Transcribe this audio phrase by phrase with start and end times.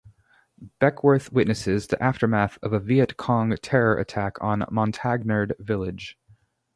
[0.79, 6.17] Beckworth witnesses the aftermath of a Viet Cong terror attack on a Montagnard village.